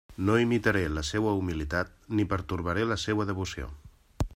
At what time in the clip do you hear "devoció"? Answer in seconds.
3.35-3.73